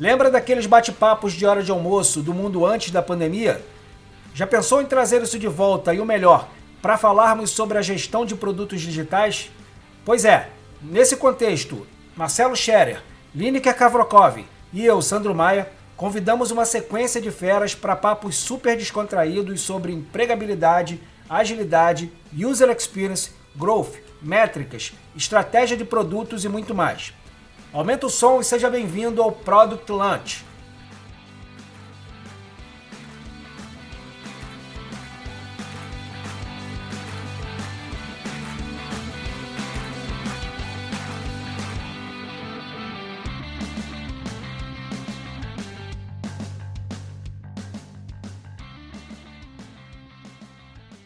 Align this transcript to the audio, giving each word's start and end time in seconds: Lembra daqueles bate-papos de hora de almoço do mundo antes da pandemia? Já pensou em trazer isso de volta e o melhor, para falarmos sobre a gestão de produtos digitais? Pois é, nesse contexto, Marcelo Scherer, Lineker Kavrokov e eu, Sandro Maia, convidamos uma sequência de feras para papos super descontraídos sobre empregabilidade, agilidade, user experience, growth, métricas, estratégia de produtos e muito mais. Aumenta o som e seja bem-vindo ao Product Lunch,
Lembra 0.00 0.30
daqueles 0.30 0.64
bate-papos 0.64 1.34
de 1.34 1.44
hora 1.44 1.62
de 1.62 1.70
almoço 1.70 2.22
do 2.22 2.32
mundo 2.32 2.64
antes 2.64 2.90
da 2.90 3.02
pandemia? 3.02 3.62
Já 4.32 4.46
pensou 4.46 4.80
em 4.80 4.86
trazer 4.86 5.20
isso 5.20 5.38
de 5.38 5.46
volta 5.46 5.92
e 5.92 6.00
o 6.00 6.06
melhor, 6.06 6.48
para 6.80 6.96
falarmos 6.96 7.50
sobre 7.50 7.76
a 7.76 7.82
gestão 7.82 8.24
de 8.24 8.34
produtos 8.34 8.80
digitais? 8.80 9.50
Pois 10.02 10.24
é, 10.24 10.48
nesse 10.80 11.18
contexto, 11.18 11.86
Marcelo 12.16 12.56
Scherer, 12.56 13.02
Lineker 13.34 13.76
Kavrokov 13.76 14.42
e 14.72 14.86
eu, 14.86 15.02
Sandro 15.02 15.34
Maia, 15.34 15.70
convidamos 15.98 16.50
uma 16.50 16.64
sequência 16.64 17.20
de 17.20 17.30
feras 17.30 17.74
para 17.74 17.94
papos 17.94 18.36
super 18.36 18.78
descontraídos 18.78 19.60
sobre 19.60 19.92
empregabilidade, 19.92 20.98
agilidade, 21.28 22.10
user 22.34 22.70
experience, 22.70 23.32
growth, 23.54 23.96
métricas, 24.22 24.94
estratégia 25.14 25.76
de 25.76 25.84
produtos 25.84 26.42
e 26.42 26.48
muito 26.48 26.74
mais. 26.74 27.12
Aumenta 27.72 28.04
o 28.06 28.10
som 28.10 28.40
e 28.40 28.44
seja 28.44 28.68
bem-vindo 28.68 29.22
ao 29.22 29.30
Product 29.30 29.92
Lunch, 29.92 30.44